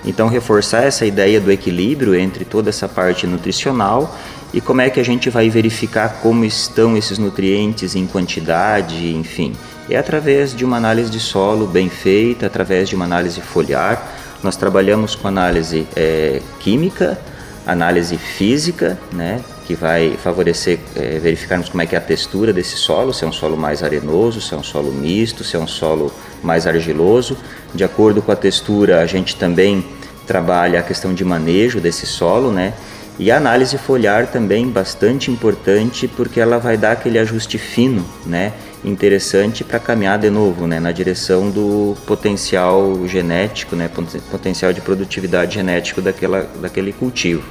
Então, 0.05 0.27
reforçar 0.27 0.83
essa 0.83 1.05
ideia 1.05 1.39
do 1.39 1.49
equilíbrio 1.49 2.13
entre 2.13 2.43
toda 2.43 2.69
essa 2.69 2.89
parte 2.89 3.25
nutricional 3.25 4.13
e 4.53 4.61
como 4.61 4.81
é 4.81 4.89
que 4.89 4.99
a 4.99 5.03
gente 5.03 5.29
vai 5.29 5.49
verificar 5.49 6.19
como 6.21 6.45
estão 6.45 6.95
esses 6.95 7.17
nutrientes 7.17 7.95
em 7.95 8.05
quantidade, 8.05 9.13
enfim. 9.15 9.53
É 9.89 9.97
através 9.97 10.55
de 10.55 10.63
uma 10.63 10.77
análise 10.77 11.09
de 11.09 11.19
solo 11.19 11.65
bem 11.65 11.89
feita, 11.89 12.45
através 12.45 12.87
de 12.87 12.95
uma 12.95 13.05
análise 13.05 13.41
foliar. 13.41 14.07
Nós 14.43 14.55
trabalhamos 14.55 15.15
com 15.15 15.27
análise 15.27 15.87
é, 15.95 16.39
química, 16.59 17.19
análise 17.65 18.15
física, 18.17 18.99
né, 19.11 19.41
que 19.65 19.73
vai 19.73 20.17
favorecer 20.21 20.79
é, 20.95 21.17
verificarmos 21.17 21.69
como 21.69 21.81
é 21.81 21.85
que 21.85 21.95
é 21.95 21.97
a 21.97 22.01
textura 22.01 22.53
desse 22.53 22.75
solo, 22.75 23.13
se 23.13 23.23
é 23.23 23.27
um 23.27 23.31
solo 23.31 23.57
mais 23.57 23.81
arenoso, 23.81 24.39
se 24.39 24.53
é 24.53 24.57
um 24.57 24.63
solo 24.63 24.91
misto, 24.91 25.43
se 25.43 25.55
é 25.55 25.59
um 25.59 25.67
solo 25.67 26.13
mais 26.43 26.67
argiloso. 26.67 27.37
De 27.73 27.83
acordo 27.83 28.21
com 28.21 28.31
a 28.31 28.35
textura, 28.35 29.01
a 29.01 29.05
gente 29.07 29.35
também 29.35 29.83
trabalha 30.27 30.79
a 30.79 30.83
questão 30.83 31.13
de 31.13 31.25
manejo 31.25 31.79
desse 31.79 32.05
solo, 32.05 32.51
né? 32.51 32.73
E 33.19 33.31
a 33.31 33.37
análise 33.37 33.77
foliar 33.77 34.27
também 34.27 34.67
bastante 34.67 35.29
importante 35.29 36.07
porque 36.07 36.39
ela 36.39 36.57
vai 36.57 36.77
dar 36.77 36.93
aquele 36.93 37.19
ajuste 37.19 37.57
fino, 37.57 38.03
né? 38.25 38.53
Interessante 38.83 39.63
para 39.63 39.79
caminhar 39.79 40.17
de 40.17 40.29
novo, 40.29 40.65
né? 40.65 40.79
Na 40.79 40.91
direção 40.91 41.49
do 41.51 41.95
potencial 42.07 43.07
genético, 43.07 43.75
né? 43.75 43.89
Potencial 44.31 44.73
de 44.73 44.81
produtividade 44.81 45.55
genético 45.55 46.01
daquela, 46.01 46.49
daquele 46.59 46.91
cultivo. 46.91 47.43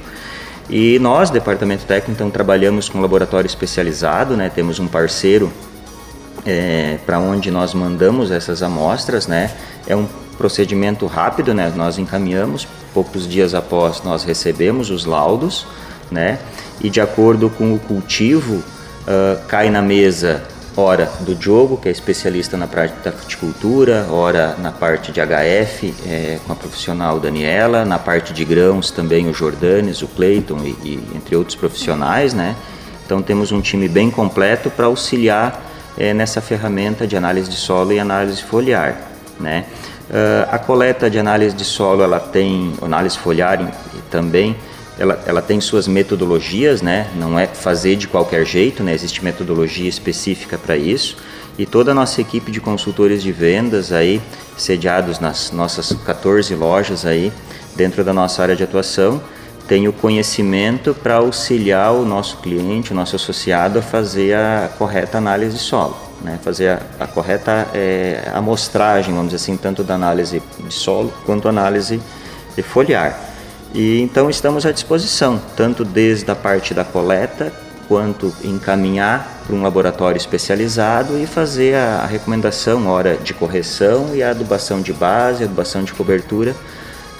E 0.69 0.99
nós, 0.99 1.29
departamento 1.29 1.85
técnico, 1.85 2.11
então 2.11 2.29
trabalhamos 2.29 2.89
com 2.89 2.97
um 2.97 3.01
laboratório 3.01 3.47
especializado, 3.47 4.35
né? 4.35 4.51
Temos 4.53 4.79
um 4.79 4.87
parceiro 4.87 5.51
é, 6.45 6.97
para 7.05 7.19
onde 7.19 7.49
nós 7.49 7.73
mandamos 7.73 8.31
essas 8.31 8.61
amostras, 8.61 9.27
né? 9.27 9.49
É 9.87 9.95
um 9.95 10.07
procedimento 10.37 11.05
rápido, 11.05 11.53
né? 11.53 11.71
Nós 11.75 11.97
encaminhamos, 11.97 12.67
poucos 12.93 13.27
dias 13.27 13.53
após 13.53 14.03
nós 14.03 14.23
recebemos 14.23 14.89
os 14.89 15.05
laudos, 15.05 15.65
né? 16.11 16.39
E 16.81 16.89
de 16.89 16.99
acordo 16.99 17.49
com 17.49 17.73
o 17.73 17.79
cultivo, 17.79 18.55
uh, 18.55 19.45
cai 19.47 19.69
na 19.69 19.81
mesa 19.81 20.43
ora 20.75 21.11
do 21.21 21.35
Diogo, 21.35 21.77
que 21.77 21.87
é 21.87 21.91
especialista 21.91 22.57
na 22.57 22.67
parte 22.67 22.95
da 23.03 23.11
fruticultura, 23.11 24.07
ora 24.09 24.55
na 24.57 24.71
parte 24.71 25.11
de 25.11 25.21
HF, 25.21 25.93
é, 26.07 26.39
com 26.45 26.51
a 26.51 26.55
profissional 26.55 27.19
Daniela, 27.19 27.85
na 27.85 27.99
parte 27.99 28.33
de 28.33 28.43
grãos 28.43 28.89
também 28.89 29.29
o 29.29 29.33
Jordanes, 29.33 30.01
o 30.01 30.07
Cleiton 30.07 30.59
e, 30.63 30.69
e, 30.83 31.03
entre 31.15 31.35
outros 31.35 31.55
profissionais, 31.55 32.33
né? 32.33 32.55
Então 33.05 33.21
temos 33.21 33.51
um 33.51 33.61
time 33.61 33.87
bem 33.87 34.09
completo 34.09 34.69
para 34.69 34.85
auxiliar 34.85 35.63
é, 35.97 36.13
nessa 36.13 36.41
ferramenta 36.41 37.05
de 37.05 37.15
análise 37.15 37.49
de 37.49 37.55
solo 37.55 37.93
e 37.93 37.99
análise 37.99 38.41
foliar, 38.41 38.97
né? 39.39 39.65
Uh, 40.13 40.47
a 40.51 40.59
coleta 40.59 41.09
de 41.09 41.17
análise 41.17 41.55
de 41.55 41.65
solo, 41.65 42.03
ela 42.03 42.19
tem, 42.19 42.71
análise 42.83 43.17
foliar 43.17 43.73
também, 44.11 44.55
ela, 44.95 45.19
ela 45.25 45.41
tem 45.41 45.59
suas 45.59 45.87
metodologias, 45.87 46.83
né? 46.83 47.07
Não 47.15 47.39
é 47.39 47.47
fazer 47.47 47.95
de 47.95 48.07
qualquer 48.07 48.45
jeito, 48.45 48.83
né? 48.83 48.93
Existe 48.93 49.23
metodologia 49.23 49.89
específica 49.89 50.55
para 50.55 50.77
isso. 50.77 51.17
E 51.57 51.65
toda 51.65 51.93
a 51.93 51.95
nossa 51.95 52.21
equipe 52.21 52.51
de 52.51 52.61
consultores 52.61 53.23
de 53.23 53.31
vendas 53.31 53.91
aí, 53.91 54.21
sediados 54.55 55.19
nas 55.19 55.51
nossas 55.51 55.91
14 56.05 56.53
lojas 56.53 57.07
aí, 57.07 57.33
dentro 57.75 58.03
da 58.03 58.13
nossa 58.13 58.43
área 58.43 58.55
de 58.55 58.63
atuação, 58.63 59.19
tem 59.67 59.87
o 59.87 59.93
conhecimento 59.93 60.93
para 60.93 61.15
auxiliar 61.15 61.91
o 61.91 62.05
nosso 62.05 62.37
cliente, 62.37 62.91
o 62.91 62.95
nosso 62.95 63.15
associado 63.15 63.79
a 63.79 63.81
fazer 63.81 64.35
a 64.35 64.69
correta 64.77 65.17
análise 65.17 65.57
de 65.57 65.63
solo. 65.63 66.12
Né, 66.23 66.39
fazer 66.41 66.69
a, 66.69 66.81
a 67.01 67.07
correta 67.07 67.67
é, 67.73 68.31
amostragem, 68.33 69.13
vamos 69.13 69.31
dizer 69.31 69.43
assim, 69.43 69.57
tanto 69.57 69.83
da 69.83 69.95
análise 69.95 70.41
de 70.59 70.73
solo 70.73 71.13
quanto 71.25 71.47
análise 71.47 72.01
foliar. 72.61 73.19
E 73.73 74.01
então 74.01 74.29
estamos 74.29 74.65
à 74.65 74.71
disposição, 74.71 75.41
tanto 75.55 75.83
desde 75.83 76.29
a 76.29 76.35
parte 76.35 76.73
da 76.73 76.83
coleta 76.83 77.51
quanto 77.87 78.33
encaminhar 78.43 79.41
para 79.45 79.55
um 79.55 79.61
laboratório 79.61 80.17
especializado 80.17 81.17
e 81.17 81.25
fazer 81.25 81.75
a, 81.75 82.01
a 82.03 82.05
recomendação, 82.05 82.87
hora 82.87 83.17
de 83.17 83.33
correção 83.33 84.11
e 84.13 84.21
a 84.21 84.29
adubação 84.29 84.81
de 84.81 84.93
base, 84.93 85.43
adubação 85.43 85.83
de 85.83 85.93
cobertura, 85.93 86.55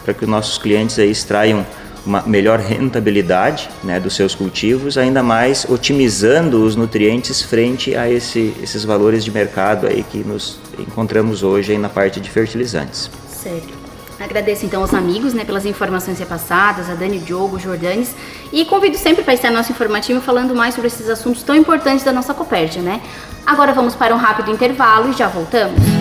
para 0.03 0.13
que 0.13 0.23
os 0.23 0.29
nossos 0.29 0.57
clientes 0.57 0.99
aí 0.99 1.09
extraiam 1.09 1.65
uma 2.05 2.21
melhor 2.23 2.59
rentabilidade 2.59 3.69
né, 3.83 3.99
dos 3.99 4.15
seus 4.15 4.35
cultivos, 4.35 4.97
ainda 4.97 5.23
mais 5.23 5.65
otimizando 5.69 6.63
os 6.63 6.75
nutrientes 6.75 7.41
frente 7.41 7.95
a 7.95 8.09
esse, 8.09 8.53
esses 8.61 8.83
valores 8.83 9.23
de 9.23 9.31
mercado 9.31 9.87
aí 9.87 10.03
que 10.03 10.19
nos 10.19 10.59
encontramos 10.77 11.43
hoje 11.43 11.77
na 11.77 11.89
parte 11.89 12.19
de 12.19 12.29
fertilizantes. 12.29 13.09
Certo. 13.29 13.83
Agradeço 14.19 14.65
então 14.65 14.81
aos 14.81 14.93
amigos 14.93 15.33
né, 15.33 15.43
pelas 15.43 15.65
informações 15.65 16.17
repassadas, 16.17 16.89
a 16.89 16.93
Dani, 16.93 17.19
Diogo, 17.19 17.59
Jordanes, 17.59 18.15
e 18.51 18.63
convido 18.63 18.97
sempre 18.97 19.23
para 19.23 19.33
estar 19.33 19.49
no 19.49 19.57
nosso 19.57 19.71
informativo 19.71 20.21
falando 20.21 20.55
mais 20.55 20.75
sobre 20.75 20.87
esses 20.87 21.09
assuntos 21.09 21.43
tão 21.43 21.55
importantes 21.55 22.05
da 22.05 22.13
nossa 22.13 22.33
Copérdia, 22.33 22.81
né? 22.81 23.01
Agora 23.45 23.73
vamos 23.73 23.95
para 23.95 24.15
um 24.15 24.17
rápido 24.17 24.51
intervalo 24.51 25.09
e 25.09 25.13
já 25.13 25.27
voltamos. 25.27 25.92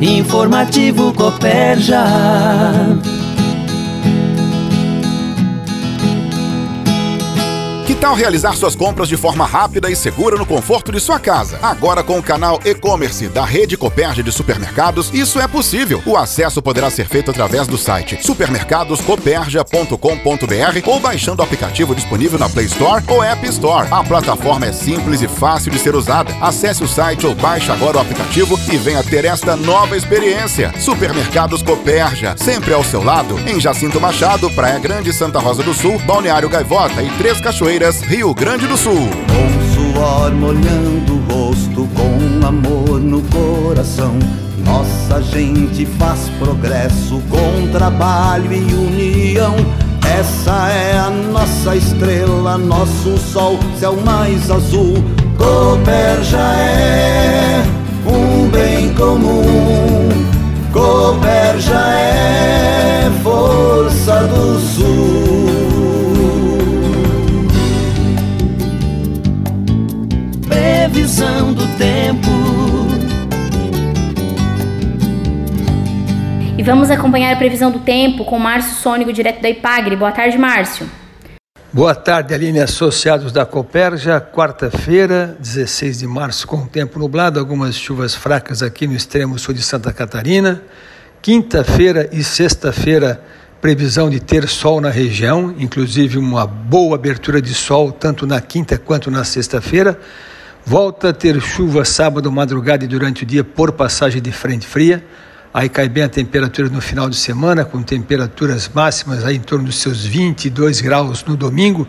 Informativo 0.00 1.12
Copérdia. 1.14 2.04
Tal 7.96 8.14
realizar 8.14 8.54
suas 8.54 8.76
compras 8.76 9.08
de 9.08 9.16
forma 9.16 9.46
rápida 9.46 9.90
e 9.90 9.96
segura 9.96 10.36
no 10.36 10.46
conforto 10.46 10.92
de 10.92 11.00
sua 11.00 11.18
casa? 11.18 11.58
Agora 11.62 12.02
com 12.02 12.18
o 12.18 12.22
canal 12.22 12.60
e-commerce 12.64 13.28
da 13.28 13.44
Rede 13.44 13.76
Copérgia 13.76 14.22
de 14.22 14.30
Supermercados, 14.30 15.10
isso 15.12 15.40
é 15.40 15.48
possível. 15.48 16.02
O 16.06 16.16
acesso 16.16 16.62
poderá 16.62 16.90
ser 16.90 17.06
feito 17.06 17.30
através 17.30 17.66
do 17.66 17.78
site 17.78 18.24
supermercadoscoperja.com.br 18.24 20.86
ou 20.86 21.00
baixando 21.00 21.42
o 21.42 21.44
aplicativo 21.44 21.94
disponível 21.94 22.38
na 22.38 22.48
Play 22.48 22.66
Store 22.66 23.02
ou 23.08 23.22
App 23.22 23.46
Store. 23.48 23.88
A 23.90 24.04
plataforma 24.04 24.66
é 24.66 24.72
simples 24.72 25.22
e 25.22 25.28
fácil 25.28 25.70
de 25.70 25.78
ser 25.78 25.94
usada. 25.94 26.34
Acesse 26.40 26.82
o 26.82 26.88
site 26.88 27.26
ou 27.26 27.34
baixe 27.34 27.70
agora 27.70 27.98
o 27.98 28.00
aplicativo 28.00 28.58
e 28.72 28.76
venha 28.76 29.02
ter 29.02 29.24
esta 29.24 29.56
nova 29.56 29.96
experiência. 29.96 30.72
Supermercados 30.78 31.62
Copérgia, 31.62 32.34
sempre 32.36 32.72
ao 32.72 32.84
seu 32.84 33.02
lado, 33.02 33.38
em 33.48 33.60
Jacinto 33.60 34.00
Machado, 34.00 34.50
Praia 34.50 34.78
Grande, 34.78 35.12
Santa 35.12 35.38
Rosa 35.38 35.62
do 35.62 35.74
Sul, 35.74 35.98
Balneário 36.00 36.48
Gaivota 36.48 37.02
e 37.02 37.10
Três 37.18 37.40
Cachoeiras, 37.40 37.95
Rio 38.02 38.34
Grande 38.34 38.66
do 38.66 38.76
Sul. 38.76 39.08
Com 39.28 39.92
suor 39.94 40.32
molhando 40.32 41.14
o 41.14 41.32
rosto, 41.32 41.88
com 41.94 42.46
amor 42.46 43.00
no 43.00 43.22
coração. 43.22 44.18
Nossa 44.64 45.22
gente 45.22 45.86
faz 45.98 46.28
progresso 46.38 47.22
com 47.28 47.70
trabalho 47.72 48.52
e 48.52 48.74
união. 48.74 49.54
Essa 50.18 50.68
é 50.70 50.98
a 50.98 51.10
nossa 51.10 51.76
estrela, 51.76 52.56
nosso 52.56 53.16
sol, 53.18 53.58
céu 53.78 53.96
mais 54.04 54.50
azul. 54.50 54.94
Cooper 55.36 56.22
já 56.22 56.54
é 56.54 57.75
vamos 76.66 76.90
acompanhar 76.90 77.32
a 77.32 77.36
previsão 77.36 77.70
do 77.70 77.78
tempo 77.78 78.24
com 78.24 78.40
Márcio 78.40 78.74
Sônico, 78.82 79.12
direto 79.12 79.40
da 79.40 79.48
Ipagre. 79.48 79.94
Boa 79.94 80.10
tarde, 80.10 80.36
Márcio. 80.36 80.90
Boa 81.72 81.94
tarde, 81.94 82.34
Aline, 82.34 82.58
associados 82.58 83.30
da 83.30 83.46
Coperja. 83.46 84.20
Quarta-feira, 84.20 85.36
16 85.38 86.00
de 86.00 86.08
março, 86.08 86.44
com 86.44 86.66
tempo 86.66 86.98
nublado, 86.98 87.38
algumas 87.38 87.76
chuvas 87.76 88.16
fracas 88.16 88.64
aqui 88.64 88.88
no 88.88 88.94
extremo 88.94 89.38
sul 89.38 89.54
de 89.54 89.62
Santa 89.62 89.92
Catarina. 89.92 90.60
Quinta-feira 91.22 92.08
e 92.10 92.24
sexta-feira, 92.24 93.22
previsão 93.60 94.10
de 94.10 94.18
ter 94.18 94.48
sol 94.48 94.80
na 94.80 94.90
região, 94.90 95.54
inclusive 95.56 96.18
uma 96.18 96.48
boa 96.48 96.96
abertura 96.96 97.40
de 97.40 97.54
sol 97.54 97.92
tanto 97.92 98.26
na 98.26 98.40
quinta 98.40 98.76
quanto 98.76 99.08
na 99.08 99.22
sexta-feira. 99.22 99.96
Volta 100.64 101.10
a 101.10 101.12
ter 101.12 101.40
chuva 101.40 101.84
sábado, 101.84 102.32
madrugada 102.32 102.84
e 102.84 102.88
durante 102.88 103.22
o 103.22 103.26
dia 103.26 103.44
por 103.44 103.70
passagem 103.70 104.20
de 104.20 104.32
frente 104.32 104.66
fria. 104.66 105.04
Aí 105.56 105.70
cai 105.70 105.88
bem 105.88 106.02
a 106.02 106.08
temperatura 106.10 106.68
no 106.68 106.82
final 106.82 107.08
de 107.08 107.16
semana, 107.16 107.64
com 107.64 107.82
temperaturas 107.82 108.68
máximas 108.74 109.24
aí 109.24 109.36
em 109.36 109.40
torno 109.40 109.64
dos 109.64 109.78
seus 109.78 110.04
22 110.04 110.82
graus 110.82 111.24
no 111.24 111.34
domingo. 111.34 111.88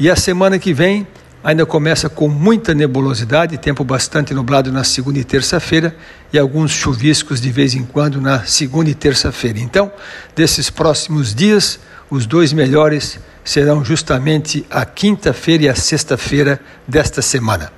E 0.00 0.10
a 0.10 0.16
semana 0.16 0.58
que 0.58 0.74
vem 0.74 1.06
ainda 1.44 1.64
começa 1.64 2.08
com 2.08 2.26
muita 2.26 2.74
nebulosidade, 2.74 3.56
tempo 3.56 3.84
bastante 3.84 4.34
nublado 4.34 4.72
na 4.72 4.82
segunda 4.82 5.16
e 5.16 5.22
terça-feira 5.22 5.94
e 6.32 6.38
alguns 6.40 6.72
chuviscos 6.72 7.40
de 7.40 7.52
vez 7.52 7.72
em 7.72 7.84
quando 7.84 8.20
na 8.20 8.42
segunda 8.42 8.90
e 8.90 8.94
terça-feira. 8.96 9.60
Então, 9.60 9.92
desses 10.34 10.68
próximos 10.68 11.32
dias, 11.32 11.78
os 12.10 12.26
dois 12.26 12.52
melhores 12.52 13.20
serão 13.44 13.84
justamente 13.84 14.66
a 14.68 14.84
quinta-feira 14.84 15.62
e 15.62 15.68
a 15.68 15.76
sexta-feira 15.76 16.60
desta 16.84 17.22
semana. 17.22 17.72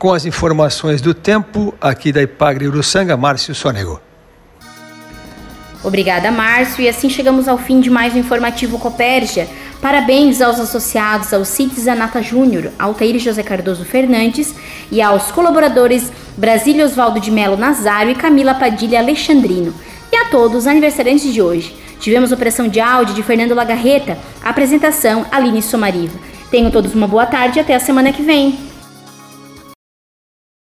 Com 0.00 0.12
as 0.12 0.26
informações 0.26 1.00
do 1.00 1.14
tempo, 1.14 1.72
aqui 1.80 2.10
da 2.10 2.20
Ipagre 2.20 2.66
Uruçanga, 2.66 3.16
Márcio 3.16 3.54
Sonego. 3.54 4.07
Obrigada, 5.82 6.30
Márcio. 6.30 6.82
E 6.82 6.88
assim 6.88 7.08
chegamos 7.08 7.46
ao 7.46 7.56
fim 7.56 7.80
de 7.80 7.88
mais 7.90 8.14
um 8.14 8.18
informativo 8.18 8.78
Copérgia. 8.78 9.48
Parabéns 9.80 10.40
aos 10.40 10.58
associados 10.58 11.32
ao 11.32 11.44
CITES 11.44 11.86
Anata 11.86 12.20
Júnior, 12.20 12.72
Altair 12.78 13.18
José 13.18 13.44
Cardoso 13.44 13.84
Fernandes 13.84 14.54
e 14.90 15.00
aos 15.00 15.30
colaboradores 15.30 16.10
Brasília 16.36 16.84
Osvaldo 16.84 17.20
de 17.20 17.30
Melo 17.30 17.56
Nazário 17.56 18.10
e 18.10 18.16
Camila 18.16 18.54
Padilha 18.54 18.98
Alexandrino. 18.98 19.72
E 20.10 20.16
a 20.16 20.24
todos 20.26 20.58
os 20.58 20.66
aniversariantes 20.66 21.32
de 21.32 21.40
hoje. 21.40 21.76
Tivemos 22.00 22.32
operação 22.32 22.68
de 22.68 22.80
áudio 22.80 23.14
de 23.14 23.22
Fernando 23.22 23.54
Lagarreta, 23.54 24.18
apresentação 24.42 25.26
Aline 25.30 25.62
Somariva. 25.62 26.18
Tenham 26.50 26.70
todos 26.70 26.94
uma 26.94 27.06
boa 27.06 27.26
tarde 27.26 27.58
e 27.58 27.60
até 27.60 27.74
a 27.74 27.80
semana 27.80 28.12
que 28.12 28.22
vem. 28.22 28.67